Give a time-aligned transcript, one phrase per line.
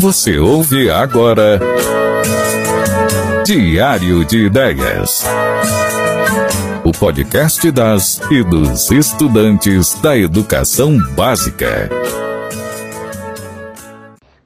[0.00, 1.58] Você ouve agora
[3.44, 5.24] Diário de Ideias.
[6.84, 11.90] O podcast das e dos estudantes da educação básica.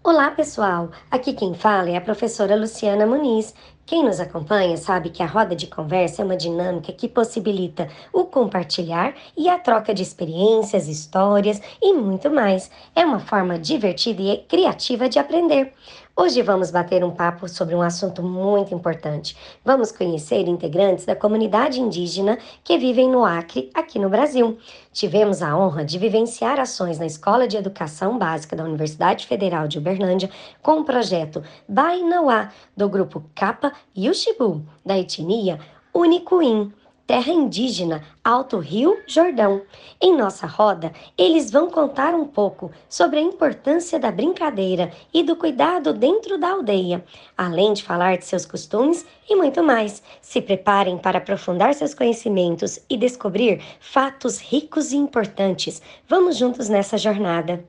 [0.03, 0.91] Olá, pessoal!
[1.11, 3.55] Aqui quem fala é a professora Luciana Muniz.
[3.85, 8.25] Quem nos acompanha sabe que a roda de conversa é uma dinâmica que possibilita o
[8.25, 12.71] compartilhar e a troca de experiências, histórias e muito mais.
[12.95, 15.75] É uma forma divertida e criativa de aprender.
[16.14, 19.34] Hoje vamos bater um papo sobre um assunto muito importante.
[19.64, 24.58] Vamos conhecer integrantes da comunidade indígena que vivem no Acre, aqui no Brasil.
[24.93, 29.79] Tivemos a honra de vivenciar ações na Escola de Educação Básica da Universidade Federal de
[29.79, 30.29] Uberlândia
[30.61, 35.58] com o projeto Bainauá, do grupo Capa Yushibu, da etnia
[35.94, 36.75] Unicuim
[37.06, 39.62] terra indígena Alto Rio Jordão.
[40.00, 45.36] Em nossa roda, eles vão contar um pouco sobre a importância da brincadeira e do
[45.36, 47.05] cuidado dentro da aldeia,
[47.36, 50.03] além de falar de seus costumes e muito mais.
[50.20, 55.83] Se preparem para aprofundar seus conhecimentos e descobrir fatos ricos e importantes.
[56.09, 57.64] Vamos juntos nessa jornada.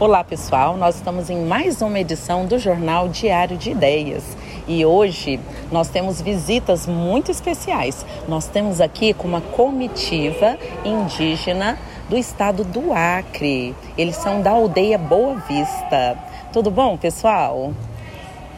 [0.00, 0.78] Olá, pessoal.
[0.78, 4.24] Nós estamos em mais uma edição do Jornal Diário de Ideias.
[4.72, 5.40] E hoje
[5.72, 8.06] nós temos visitas muito especiais.
[8.28, 11.76] Nós temos aqui com uma comitiva indígena
[12.08, 13.74] do estado do Acre.
[13.98, 16.16] Eles são da aldeia Boa Vista.
[16.52, 17.72] Tudo bom, pessoal?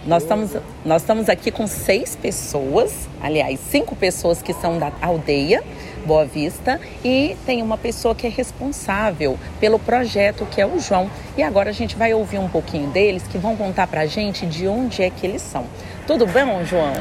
[0.04, 0.50] Nós estamos,
[0.84, 5.64] nós estamos aqui com seis pessoas, aliás, cinco pessoas que são da aldeia
[6.04, 11.08] Boa Vista e tem uma pessoa que é responsável pelo projeto, que é o João.
[11.36, 14.66] E agora a gente vai ouvir um pouquinho deles que vão contar pra gente de
[14.66, 15.64] onde é que eles são.
[16.06, 16.92] Tudo bom, João?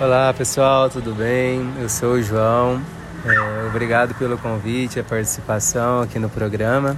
[0.00, 1.72] Olá, pessoal, tudo bem?
[1.80, 2.80] Eu sou o João.
[3.24, 6.96] É, obrigado pelo convite, a participação aqui no programa.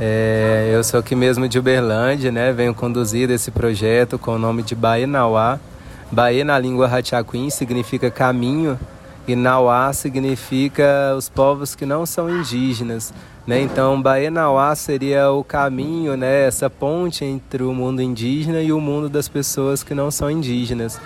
[0.00, 2.50] É, eu sou aqui mesmo de Uberlândia, né?
[2.50, 5.60] Venho conduzir esse projeto com o nome de Baenauá.
[6.10, 8.78] Baê na língua Hatchaquim significa caminho
[9.26, 13.12] e Nauá significa os povos que não são indígenas.
[13.46, 13.60] Né?
[13.60, 16.46] Então, Baenauá seria o caminho, né?
[16.46, 21.00] essa ponte entre o mundo indígena e o mundo das pessoas que não são indígenas.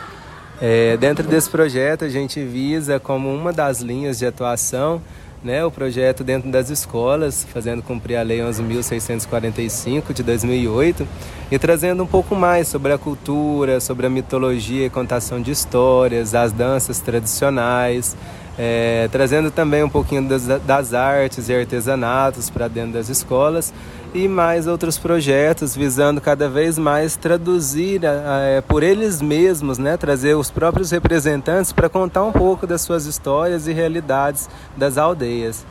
[0.61, 5.01] É, dentro desse projeto, a gente visa como uma das linhas de atuação
[5.43, 11.09] né, o projeto dentro das escolas, fazendo cumprir a Lei 11.645 de 2008
[11.51, 16.35] e trazendo um pouco mais sobre a cultura, sobre a mitologia e contação de histórias,
[16.35, 18.17] as danças tradicionais,
[18.59, 23.73] é, trazendo também um pouquinho das, das artes e artesanatos para dentro das escolas
[24.13, 30.37] e mais outros projetos visando cada vez mais traduzir é, por eles mesmos, né, trazer
[30.37, 35.65] os próprios representantes para contar um pouco das suas histórias e realidades das aldeias.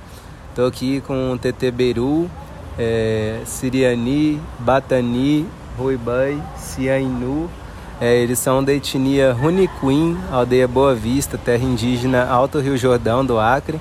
[0.50, 2.29] Estou aqui com o TT Beru,
[2.78, 5.46] é, Siriani, Batani,
[5.78, 7.50] Ruibai, Ciainu.
[8.02, 13.38] É, eles são da etnia Runicuim, aldeia Boa Vista, terra indígena Alto Rio Jordão do
[13.38, 13.80] Acre.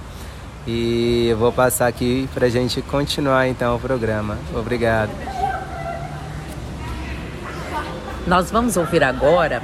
[0.67, 4.37] E vou passar aqui para a gente continuar então o programa.
[4.53, 5.11] Obrigado.
[8.27, 9.62] Nós vamos ouvir agora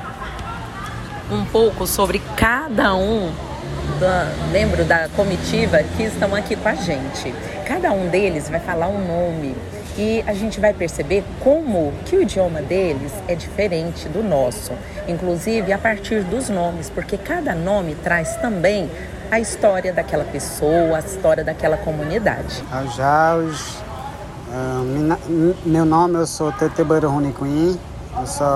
[1.30, 3.32] um pouco sobre cada um
[3.98, 7.34] da, membro da comitiva que estão aqui com a gente.
[7.66, 9.54] Cada um deles vai falar um nome
[9.96, 14.72] e a gente vai perceber como que o idioma deles é diferente do nosso,
[15.06, 18.90] inclusive a partir dos nomes, porque cada nome traz também
[19.30, 22.62] a história daquela pessoa, a história daquela comunidade.
[22.70, 23.78] Ajaus,
[24.48, 27.78] uh, meu nome eu sou Tete Runicuim,
[28.18, 28.46] eu sou,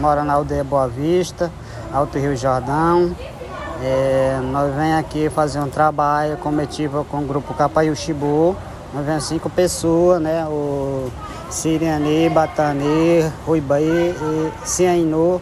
[0.00, 1.50] moro na aldeia Boa Vista,
[1.92, 3.14] Alto Rio Jordão.
[3.82, 8.54] É, nós vem aqui fazer um trabalho cometivo com o grupo Capaiuxibu.
[8.92, 10.44] Nós vemos cinco pessoas, né?
[10.46, 11.08] O
[11.48, 15.40] Siriani, Batani, Ruibai e Ciainu.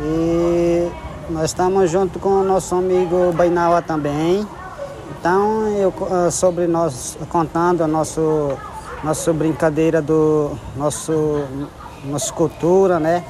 [0.00, 0.90] E
[1.30, 4.44] nós estamos junto com o nosso amigo Bainawa também.
[5.10, 8.58] Então, eu, ah, sobre nós, contando a nosso,
[9.04, 11.44] nossa brincadeira do nosso,
[12.04, 13.24] nossa cultura, né?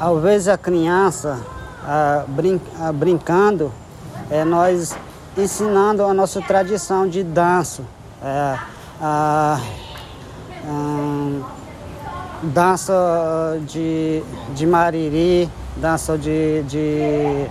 [0.00, 1.38] Ao vezes a criança
[1.86, 3.70] a, brin, a, brincando,
[4.28, 4.96] é, nós
[5.36, 7.82] ensinando a nossa tradição de dança.
[8.22, 8.58] É,
[9.00, 9.60] a,
[10.66, 11.54] a,
[12.42, 14.22] dança de,
[14.54, 17.46] de mariri, dança de, de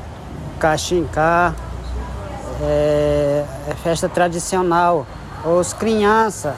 [0.59, 1.53] caxincá,
[2.61, 5.05] é, é festa tradicional.
[5.45, 6.53] Os crianças,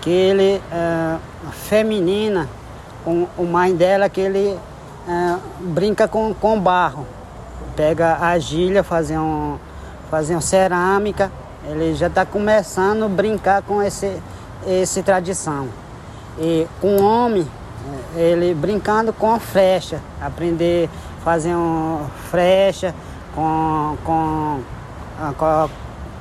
[0.00, 1.16] que ele, é,
[1.68, 2.48] feminina,
[3.04, 4.58] com o mãe dela que ele
[5.08, 7.06] é, brinca com, com barro.
[7.76, 9.58] Pega a gilha, fazer um,
[10.12, 11.32] fazer uma cerâmica,
[11.66, 14.14] ele já está começando a brincar com esse,
[14.66, 15.68] esse tradição.
[16.38, 17.48] E com homem,
[18.14, 22.94] ele brincando com flecha, aprender a fazer um flecha
[23.34, 24.60] com, com,
[25.18, 25.70] ah, com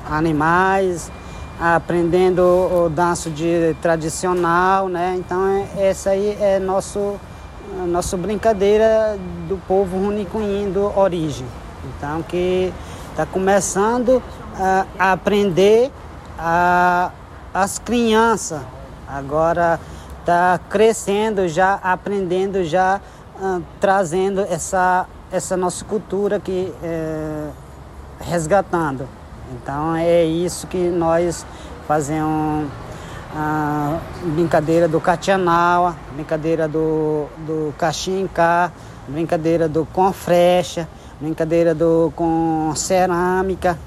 [0.09, 1.11] animais,
[1.59, 5.15] aprendendo o danço de tradicional, né?
[5.17, 5.45] Então
[5.77, 7.19] é, essa aí é nosso
[7.87, 9.17] nossa brincadeira
[9.49, 11.45] do povo Runicuim, do origem.
[11.97, 12.73] Então que
[13.11, 14.21] está começando
[14.57, 15.91] a, a aprender
[16.37, 17.11] a,
[17.53, 18.61] as crianças
[19.07, 19.79] agora
[20.21, 23.01] está crescendo já, aprendendo já,
[23.39, 27.49] uh, trazendo essa, essa nossa cultura que é,
[28.19, 29.07] resgatando.
[29.51, 31.45] Então é isso que nós
[31.87, 32.69] fazemos
[33.35, 38.71] a brincadeira do Catianaua, brincadeira do, do Caxincá,
[39.07, 40.87] brincadeira do com frecha,
[41.21, 43.77] brincadeira do com cerâmica,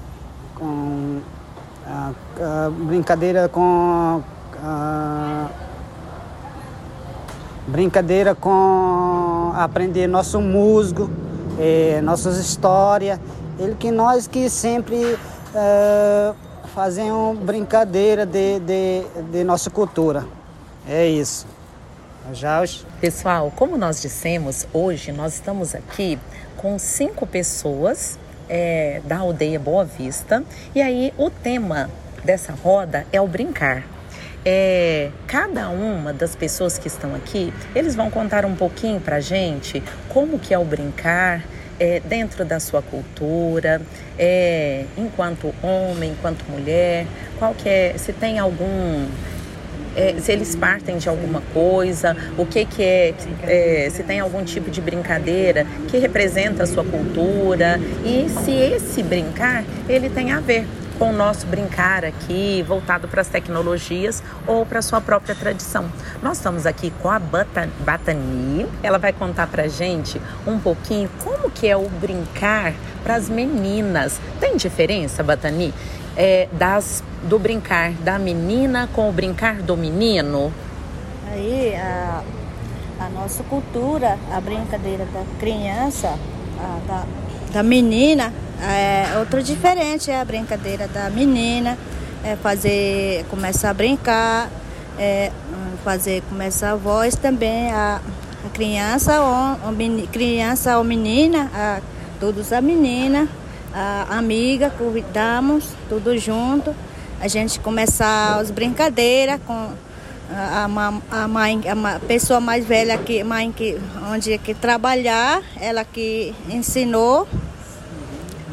[0.55, 1.19] com
[1.85, 4.23] a, a brincadeira com
[4.63, 5.49] a,
[7.67, 11.09] brincadeira com aprender nosso musgo,
[11.59, 13.19] é, nossas histórias.
[13.59, 15.19] Ele que nós que sempre
[15.53, 16.33] é,
[16.73, 20.25] fazemos brincadeira de, de, de nossa cultura.
[20.87, 21.45] É isso.
[23.01, 26.17] Pessoal, como nós dissemos, hoje nós estamos aqui
[26.57, 28.17] com cinco pessoas
[28.49, 30.43] é, da aldeia Boa Vista.
[30.73, 31.89] E aí o tema
[32.23, 33.95] dessa roda é o brincar
[34.45, 39.81] é, cada uma das pessoas que estão aqui, eles vão contar um pouquinho para gente
[40.07, 41.43] como que é o brincar
[41.79, 43.81] é, dentro da sua cultura,
[44.17, 47.07] é, enquanto homem, enquanto mulher,
[47.39, 49.07] qual que é, se tem algum
[49.95, 53.13] é, se eles partem de alguma coisa, o que, que é,
[53.43, 57.79] é, se tem algum tipo de brincadeira que representa a sua cultura.
[58.03, 60.65] E se esse brincar ele tem a ver
[60.97, 65.85] com o nosso brincar aqui, voltado para as tecnologias ou para a sua própria tradição.
[66.21, 71.67] Nós estamos aqui com a Batani, ela vai contar para gente um pouquinho como que
[71.67, 74.19] é o brincar para as meninas.
[74.39, 75.73] Tem diferença, Batani,
[76.15, 80.51] é, das, do brincar da menina com o brincar do menino?
[81.31, 82.23] Aí, a,
[82.99, 86.17] a nossa cultura, a brincadeira da criança,
[86.57, 87.03] a, da,
[87.51, 91.77] da menina, é, outro diferente é a brincadeira da menina,
[92.23, 94.49] é fazer, começar a brincar,
[94.97, 95.31] é,
[95.83, 98.01] fazer, começar a voz também, a,
[98.45, 101.81] a criança, ou, ou, criança ou menina, a,
[102.19, 103.27] todos a menina,
[103.73, 106.73] a amiga, convidamos, tudo junto.
[107.19, 109.69] A gente começar as brincadeiras com
[110.31, 113.77] a, a, a mãe, a pessoa mais velha que mãe que
[114.11, 117.27] onde que trabalhar, ela que ensinou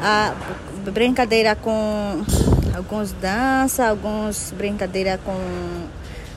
[0.03, 0.33] a
[0.91, 2.21] brincadeira com
[2.75, 5.33] alguns dança, alguns brincadeira com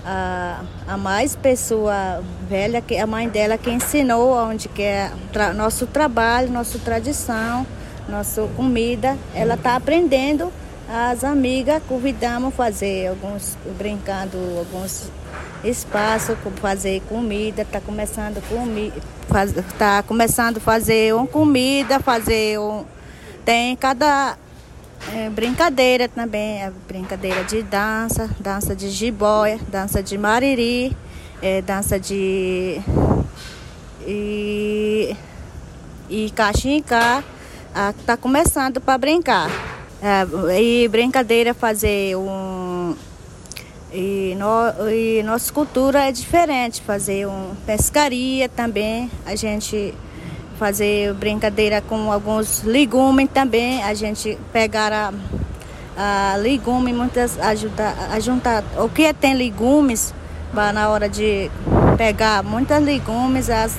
[0.04, 5.52] a, a mais pessoa velha que a mãe dela que ensinou onde que é tra,
[5.52, 7.66] nosso trabalho, nossa tradição,
[8.08, 9.16] nossa comida.
[9.34, 10.52] Ela está aprendendo.
[10.88, 15.10] As amigas convidamos fazer alguns brincando alguns
[15.64, 18.92] espaços, fazer comida, está começando comi,
[19.28, 22.84] faz, tá começando fazer uma comida, fazer um
[23.46, 24.36] tem cada
[25.14, 30.96] é, brincadeira também, é brincadeira de dança, dança de jiboia, dança de mariri,
[31.40, 32.82] é, dança de
[34.04, 35.16] e,
[36.10, 37.22] e caxinca,
[38.04, 39.48] tá começando para brincar.
[40.02, 42.96] É, e brincadeira fazer um
[43.92, 49.94] e, no, e nossa cultura é diferente, fazer um pescaria também, a gente
[50.58, 53.82] fazer brincadeira com alguns legumes também.
[53.82, 55.12] A gente pegar a,
[55.96, 60.14] a legume, muitas ajuda juntar o que tem legumes
[60.72, 61.50] na hora de
[61.96, 63.76] pegar muitos legumes, as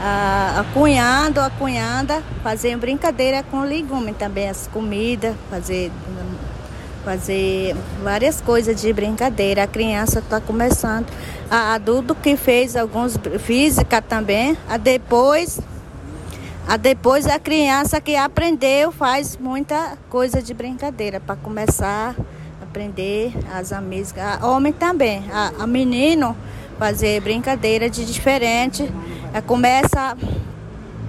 [0.00, 5.90] a, a cunhado, a cunhada, fazer brincadeira com legume também, as comidas, fazer
[7.04, 9.62] fazer várias coisas de brincadeira.
[9.62, 11.06] A criança está começando.
[11.48, 15.60] A adulto que fez alguns física também, a depois
[16.76, 22.16] depois a criança que aprendeu faz muita coisa de brincadeira para começar
[22.60, 24.12] a aprender as amigas.
[24.42, 26.36] Homem também, a, a menino
[26.76, 28.92] fazer brincadeira de diferente.
[29.46, 30.16] Começa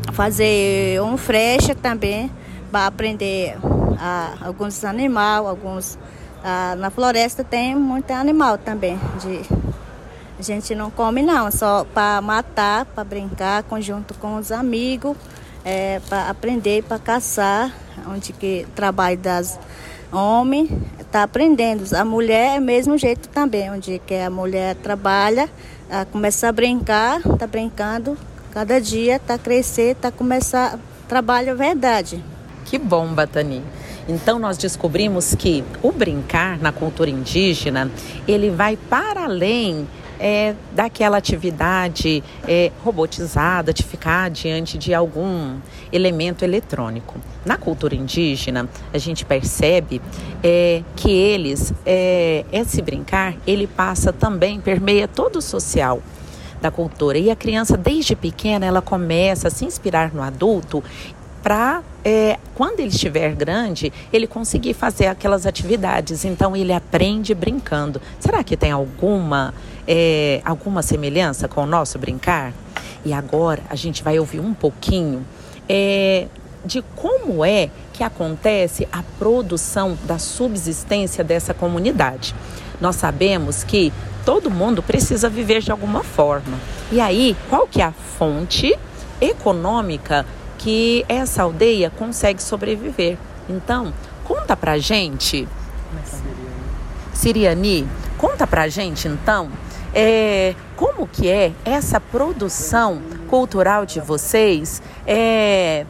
[0.07, 2.31] a fazer um frecha também
[2.71, 3.57] para aprender
[3.99, 5.97] a, alguns animais, alguns
[6.43, 8.99] a, na floresta tem muito animal também.
[9.19, 9.41] De,
[10.37, 15.17] a gente não come não, só para matar, para brincar, conjunto com os amigos
[15.67, 17.75] é, para aprender para caçar,
[18.07, 19.59] onde que trabalho das
[20.13, 21.83] homens está aprendendo.
[21.93, 25.49] A mulher é o mesmo jeito também, onde que a mulher trabalha,
[25.91, 28.17] a começar a brincar, tá brincando,
[28.53, 32.23] cada dia tá crescer, tá começar trabalho verdade.
[32.63, 33.61] Que bom, Batani.
[34.07, 37.91] Então nós descobrimos que o brincar na cultura indígena,
[38.25, 39.85] ele vai para além
[40.19, 45.57] é, daquela atividade é, robotizada, de ficar diante de algum
[45.91, 47.15] elemento eletrônico.
[47.45, 50.01] Na cultura indígena, a gente percebe
[50.43, 56.01] é, que eles, é, esse brincar, ele passa também, permeia todo o social
[56.61, 57.17] da cultura.
[57.17, 60.83] E a criança, desde pequena, ela começa a se inspirar no adulto
[61.47, 66.25] para é, quando ele estiver grande, ele conseguir fazer aquelas atividades.
[66.25, 68.01] Então ele aprende brincando.
[68.19, 69.53] Será que tem alguma
[69.87, 72.51] é, alguma semelhança com o nosso brincar?
[73.05, 75.25] E agora a gente vai ouvir um pouquinho
[75.69, 76.27] é,
[76.65, 82.35] de como é que acontece a produção da subsistência dessa comunidade.
[82.81, 83.93] Nós sabemos que
[84.25, 86.57] todo mundo precisa viver de alguma forma.
[86.91, 88.77] E aí, qual que é a fonte
[89.21, 90.25] econômica
[90.57, 93.17] que essa aldeia consegue sobreviver.
[93.49, 95.47] Então, conta pra gente.
[97.13, 97.87] Siriani,
[98.17, 99.49] conta pra gente então
[99.93, 105.85] é, como que é essa produção cultural de vocês é,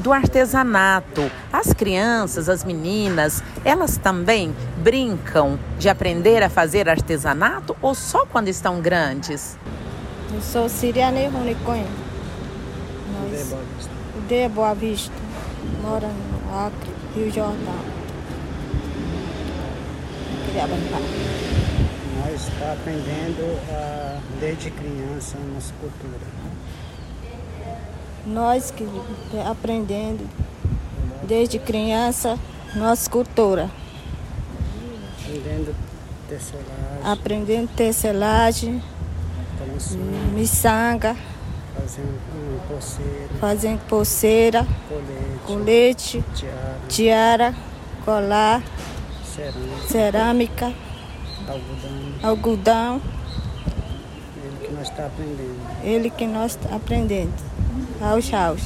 [0.00, 1.30] do artesanato.
[1.52, 8.48] As crianças, as meninas, elas também brincam de aprender a fazer artesanato ou só quando
[8.48, 9.56] estão grandes?
[10.34, 11.86] Eu sou Siriane Runicoin.
[13.30, 13.95] Nós...
[14.26, 15.14] Aldeia Boa Vista,
[15.80, 17.78] mora no Acre, Rio Jordão.
[20.46, 20.98] Queria brincar.
[22.18, 26.26] Nós estamos tá aprendendo a, desde criança a nossa cultura.
[28.26, 28.84] Nós que
[29.48, 30.28] aprendendo
[31.22, 32.36] desde criança
[32.74, 33.70] nossa cultura.
[35.20, 35.72] Aprendendo
[36.28, 37.12] tecelagem.
[37.12, 38.82] Aprendendo tecelagem,
[40.34, 41.16] miçanga.
[41.78, 43.28] Fazendo pulseira.
[43.40, 44.66] Fazendo pulseira.
[44.88, 45.40] Colete.
[45.46, 46.24] Colete.
[46.34, 46.80] Tiara.
[46.88, 47.54] tiara
[48.04, 48.62] colar.
[49.24, 49.88] Cerâmica.
[49.88, 50.72] Cerâmica.
[51.48, 52.12] Algodão.
[52.22, 53.02] Algodão.
[54.42, 55.56] Ele que nós está aprendendo.
[55.82, 57.34] Ele que nós está aprendendo.
[58.00, 58.62] Aos aos.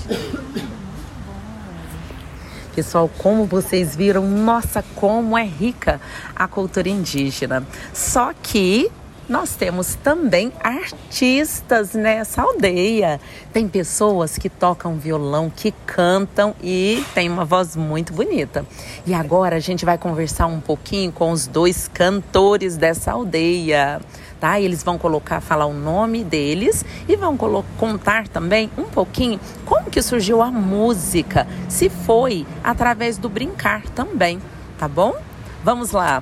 [2.75, 6.01] Pessoal, como vocês viram, nossa, como é rica
[6.37, 7.67] a cultura indígena.
[7.93, 8.91] Só que
[9.31, 13.21] nós temos também artistas nessa aldeia.
[13.53, 18.67] Tem pessoas que tocam violão, que cantam e tem uma voz muito bonita.
[19.07, 24.01] E agora a gente vai conversar um pouquinho com os dois cantores dessa aldeia.
[24.41, 24.59] Tá?
[24.59, 27.37] Eles vão colocar, falar o nome deles e vão
[27.79, 34.41] contar também um pouquinho como que surgiu a música, se foi através do brincar também,
[34.77, 35.15] tá bom?
[35.63, 36.21] Vamos lá.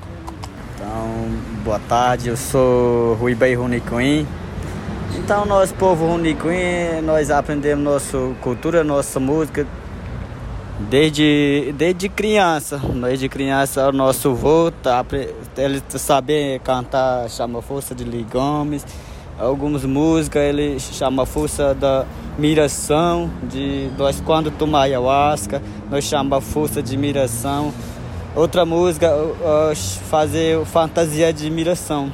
[0.78, 1.28] Então,
[1.64, 4.24] boa tarde, eu sou Rui Bey Runicuim.
[5.16, 9.66] Então, nós, povo Runicuim, nós aprendemos nossa cultura, nossa música
[10.88, 12.80] desde, desde criança.
[12.94, 15.04] Desde criança, o nosso avô, tá,
[15.56, 18.86] ele sabe cantar, chama Força de Ligomes.
[19.36, 22.06] Algumas músicas ele chama Força da
[22.38, 27.74] Miração, de nós quando tomar ayahuasca, nós chama Força de Miração.
[28.38, 29.10] Outra música,
[30.08, 32.12] fazer fantasia de admiração.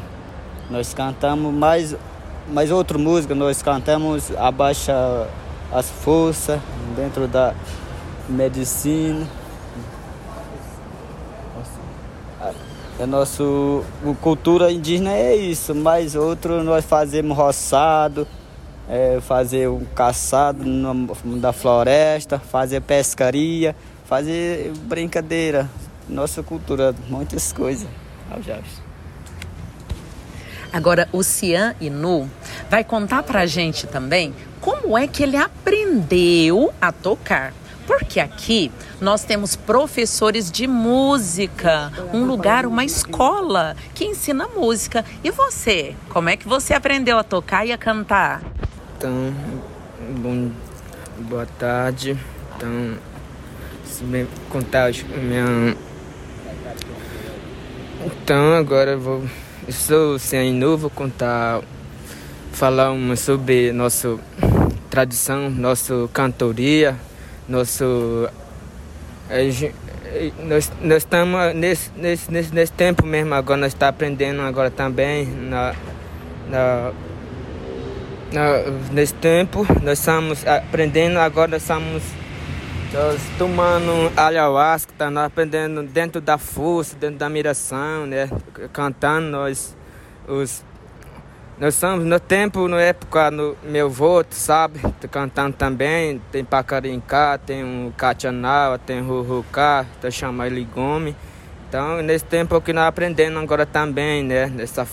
[0.71, 1.95] Nós cantamos mais,
[2.49, 5.29] mais outra música, nós cantamos abaixa
[5.71, 6.59] as forças
[6.97, 7.53] dentro da
[8.27, 9.27] medicina.
[12.99, 13.85] É nosso
[14.23, 18.27] cultura indígena é isso, mas outro nós fazemos roçado,
[18.89, 23.77] é, fazer um caçado no, da floresta, fazer pescaria,
[24.07, 25.69] fazer brincadeira,
[26.09, 27.89] nossa cultura, muitas coisas.
[30.73, 32.29] Agora, o Cian Inu
[32.69, 37.53] vai contar pra gente também como é que ele aprendeu a tocar.
[37.87, 45.05] Porque aqui nós temos professores de música, um lugar, uma escola que ensina música.
[45.23, 48.43] E você, como é que você aprendeu a tocar e a cantar?
[48.97, 49.35] Então,
[50.17, 50.51] bom,
[51.29, 52.19] boa tarde.
[52.57, 52.97] Então,
[53.85, 54.91] se bem contar
[55.23, 55.77] minha
[58.05, 59.23] então agora eu vou.
[59.67, 61.63] Eu sou sem novo, vou contar,
[62.53, 64.19] falar uma sobre nossa
[64.91, 66.97] tradição, nossa cantoria,
[67.49, 68.29] nosso.
[70.47, 75.27] Nós, nós estamos nesse, nesse, nesse, nesse tempo mesmo, agora nós estamos aprendendo agora também.
[75.27, 75.75] Na,
[76.51, 76.93] na,
[78.33, 82.03] na, nesse tempo, nós estamos aprendendo, agora nós estamos
[82.93, 88.31] nós tomando ayahuasca, tá nós aprendendo dentro da força, dentro da miração, né?
[88.73, 89.77] Cantando nós
[90.27, 90.65] os
[91.57, 94.81] nós somos no tempo, na época, no meu avô, sabe?
[95.01, 101.15] Tô cantando também, tem Pacarincá, tem um Catianal, tem Rurucá, tá chamando Ligome.
[101.69, 104.53] Então, nesse tempo que nós aprendendo agora também, né?
[104.59, 104.85] Essa,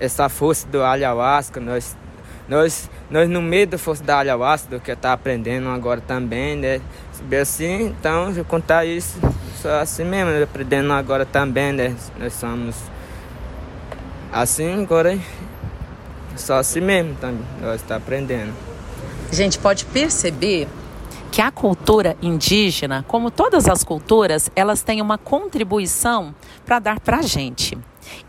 [0.00, 1.94] essa força do ayahuasca, nós,
[2.48, 6.80] nós, nós no meio da força da ayahuasca, do que tá aprendendo agora também, né?
[7.24, 9.18] Bem assim, então, eu contar isso,
[9.60, 11.96] só assim mesmo, aprendendo agora também, né?
[12.18, 12.76] Nós somos
[14.32, 15.18] assim agora,
[16.36, 18.52] só assim mesmo, também, nós está aprendendo.
[19.32, 20.68] Gente pode perceber
[21.32, 27.18] que a cultura indígena, como todas as culturas, elas têm uma contribuição para dar para
[27.18, 27.76] a gente.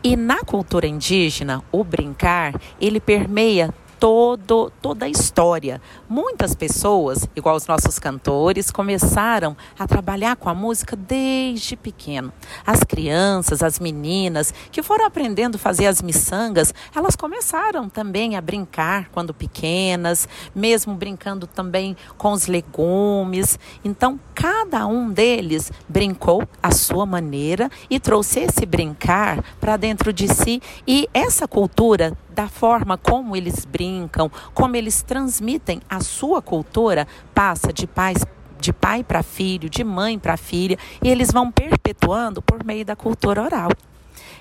[0.03, 5.81] E na cultura indígena, o brincar, ele permeia todo, toda a história.
[6.09, 12.31] Muitas pessoas, igual os nossos cantores, começaram a trabalhar com a música desde pequeno.
[12.65, 18.41] As crianças, as meninas que foram aprendendo a fazer as miçangas, elas começaram também a
[18.41, 23.59] brincar quando pequenas, mesmo brincando também com os legumes.
[23.83, 30.27] Então, cada um deles brincou à sua maneira e trouxe esse brincar para dentro de
[30.27, 37.07] si e essa cultura da forma como eles brincam, como eles transmitem a sua cultura,
[37.33, 38.23] passa de pais
[38.59, 42.95] de pai para filho, de mãe para filha, e eles vão perpetuando por meio da
[42.95, 43.69] cultura oral.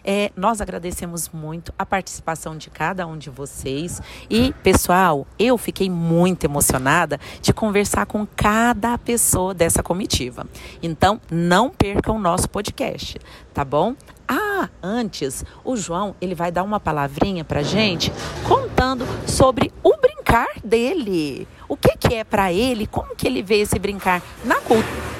[0.04, 4.00] É, nós agradecemos muito a participação de cada um de vocês.
[4.30, 10.46] E, pessoal, eu fiquei muito emocionada de conversar com cada pessoa dessa comitiva.
[10.82, 13.18] Então, não percam o nosso podcast,
[13.52, 13.96] tá bom?
[14.28, 18.12] Ah, antes, o João ele vai dar uma palavrinha para gente
[18.46, 21.46] contando sobre o brincar dele.
[21.68, 22.86] O que, que é para ele?
[22.86, 25.16] Como que ele vê esse brincar na cultura?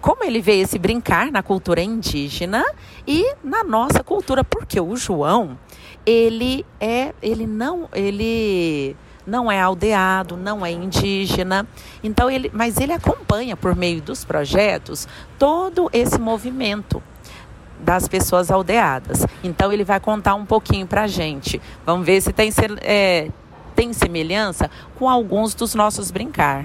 [0.00, 2.64] Como ele vê esse brincar na cultura indígena
[3.06, 4.42] e na nossa cultura?
[4.42, 5.56] Porque o João
[6.04, 11.68] ele é, ele não, ele não é aldeado, não é indígena.
[12.02, 15.06] Então ele, mas ele acompanha por meio dos projetos
[15.38, 17.00] todo esse movimento
[17.82, 19.26] das pessoas aldeadas.
[19.42, 21.60] Então ele vai contar um pouquinho para a gente.
[21.84, 23.28] Vamos ver se tem, é,
[23.74, 26.64] tem semelhança com alguns dos nossos brincar,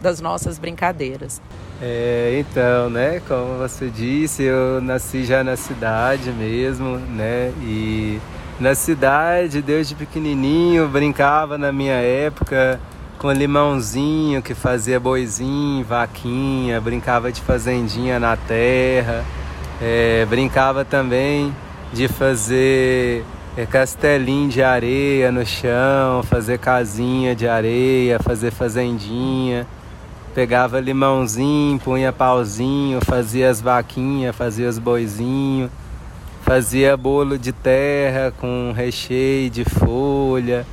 [0.00, 1.40] das nossas brincadeiras.
[1.82, 8.20] É, então, né, como você disse, eu nasci já na cidade mesmo, né, e
[8.60, 12.78] na cidade, desde pequenininho, brincava na minha época
[13.20, 19.24] com limãozinho que fazia boizinho, vaquinha, brincava de fazendinha na terra,
[19.80, 21.54] é, brincava também
[21.92, 23.24] de fazer
[23.56, 29.66] é, castelinho de areia no chão, fazer casinha de areia, fazer fazendinha.
[30.34, 35.70] Pegava limãozinho, punha pauzinho, fazia as vaquinhas, fazia os boizinhos.
[36.42, 40.66] Fazia bolo de terra com recheio de folha.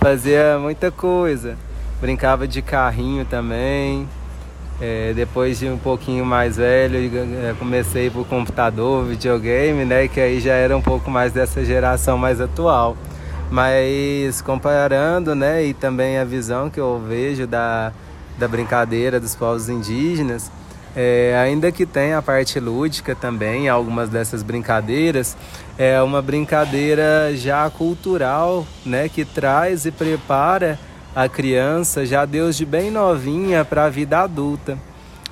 [0.00, 1.56] Fazia muita coisa.
[2.00, 4.08] Brincava de carrinho também.
[4.80, 6.98] É, depois de um pouquinho mais velho,
[7.44, 10.08] é, comecei por computador, videogame, né?
[10.08, 12.96] Que aí já era um pouco mais dessa geração mais atual.
[13.50, 15.64] Mas comparando, né?
[15.64, 17.92] E também a visão que eu vejo da,
[18.38, 20.50] da brincadeira dos povos indígenas,
[20.96, 25.36] é, ainda que tenha a parte lúdica também, algumas dessas brincadeiras,
[25.78, 29.08] é uma brincadeira já cultural, né?
[29.08, 30.78] Que traz e prepara
[31.14, 34.78] a criança já desde bem novinha para a vida adulta,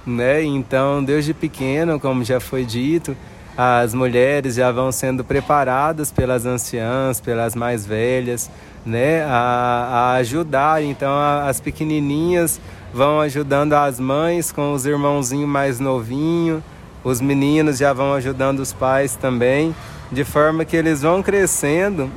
[0.07, 0.43] né?
[0.43, 3.17] Então, desde pequeno, como já foi dito,
[3.57, 8.51] as mulheres já vão sendo preparadas pelas anciãs, pelas mais velhas,
[8.85, 10.83] né, a, a ajudar.
[10.83, 12.61] Então, a, as pequenininhas
[12.93, 16.63] vão ajudando as mães com os irmãozinhos mais novinhos,
[17.03, 19.75] os meninos já vão ajudando os pais também,
[20.13, 22.11] de forma que eles vão crescendo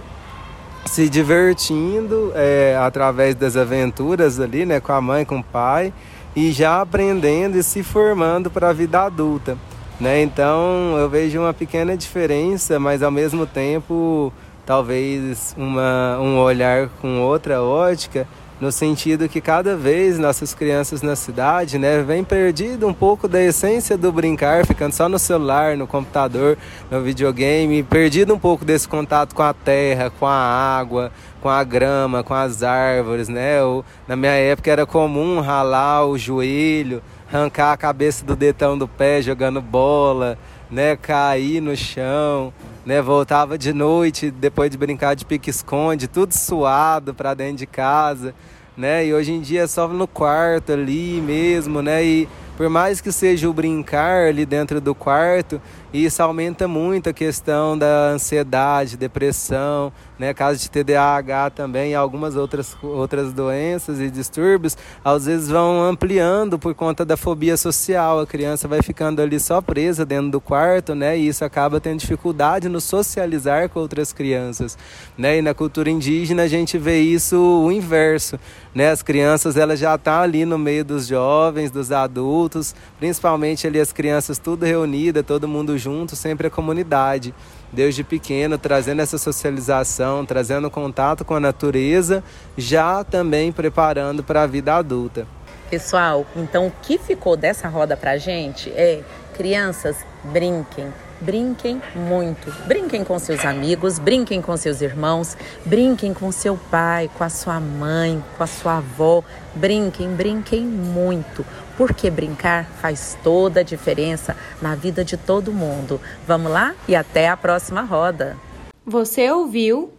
[0.86, 5.94] se divertindo é, através das aventuras ali, né, com a mãe, com o pai,
[6.36, 9.58] e já aprendendo e se formando para a vida adulta,
[10.00, 10.22] né?
[10.22, 14.34] Então eu vejo uma pequena diferença, mas ao mesmo tempo
[14.66, 18.28] talvez uma, um olhar com outra ótica
[18.64, 23.44] no sentido que cada vez nossas crianças na cidade, né, vem perdido um pouco da
[23.44, 26.58] essência do brincar, ficando só no celular, no computador,
[26.90, 31.62] no videogame, perdido um pouco desse contato com a terra, com a água, com a
[31.62, 33.60] grama, com as árvores, né?
[33.60, 38.88] Eu, na minha época era comum ralar o joelho, arrancar a cabeça do dedão do
[38.88, 40.38] pé jogando bola,
[40.72, 42.54] né, cair no chão,
[42.86, 48.34] né, voltava de noite depois de brincar de pique-esconde, tudo suado para dentro de casa
[48.78, 49.06] né?
[49.06, 52.04] E hoje em dia é só no quarto ali mesmo, né?
[52.04, 55.62] E por mais que seja o brincar ali dentro do quarto,
[55.94, 62.36] isso aumenta muito a questão da ansiedade, depressão, né, caso de TDAH também e algumas
[62.36, 68.20] outras, outras doenças e distúrbios, às vezes vão ampliando por conta da fobia social.
[68.20, 72.00] A criança vai ficando ali só presa dentro do quarto, né, e isso acaba tendo
[72.00, 74.78] dificuldade no socializar com outras crianças.
[75.18, 75.38] Né?
[75.38, 78.40] E na cultura indígena a gente vê isso o inverso.
[78.74, 78.90] Né?
[78.90, 83.80] As crianças elas já estão tá ali no meio dos jovens, dos adultos, principalmente ali
[83.80, 87.34] as crianças tudo reunidas, todo mundo junto, sempre a comunidade.
[87.72, 92.24] Desde pequeno, trazendo essa socialização, trazendo contato com a natureza,
[92.58, 95.28] já também preparando para a vida adulta.
[95.70, 99.02] Pessoal, então o que ficou dessa roda para gente é
[99.34, 102.54] crianças brinquem, brinquem muito.
[102.68, 107.60] Brinquem com seus amigos, brinquem com seus irmãos, brinquem com seu pai, com a sua
[107.60, 109.24] mãe, com a sua avó.
[109.56, 111.46] Brinquem, brinquem muito,
[111.78, 116.00] porque brincar faz toda a diferença na vida de todo mundo.
[116.28, 118.38] Vamos lá e até a próxima roda.
[118.86, 119.92] Você ouviu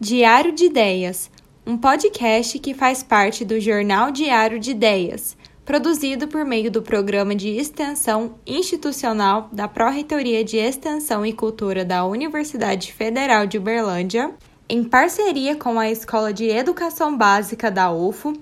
[0.00, 1.30] Diário de Ideias,
[1.66, 7.34] um podcast que faz parte do Jornal Diário de Ideias produzido por meio do Programa
[7.34, 14.30] de Extensão Institucional da Pró-Reitoria de Extensão e Cultura da Universidade Federal de Uberlândia,
[14.68, 18.34] em parceria com a Escola de Educação Básica da UFO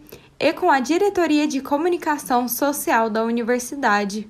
[0.42, 4.28] e com a Diretoria de Comunicação Social da Universidade.